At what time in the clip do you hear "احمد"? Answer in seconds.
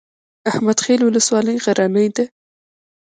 0.49-0.77